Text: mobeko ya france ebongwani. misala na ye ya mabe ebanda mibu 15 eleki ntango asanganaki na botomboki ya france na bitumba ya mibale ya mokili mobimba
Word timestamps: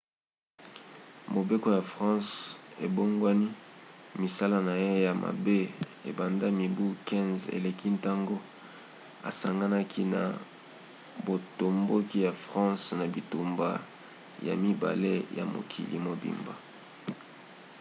mobeko 1.33 1.67
ya 1.77 1.83
france 1.91 2.33
ebongwani. 2.85 3.47
misala 4.21 4.57
na 4.67 4.73
ye 4.83 4.93
ya 5.05 5.13
mabe 5.23 5.59
ebanda 6.09 6.47
mibu 6.59 6.85
15 7.07 7.43
eleki 7.57 7.87
ntango 7.97 8.35
asanganaki 9.29 10.03
na 10.13 10.21
botomboki 11.25 12.17
ya 12.25 12.33
france 12.45 12.87
na 12.99 13.05
bitumba 13.13 13.69
ya 14.47 14.53
mibale 14.63 15.13
ya 15.37 15.43
mokili 15.53 15.97
mobimba 16.05 16.53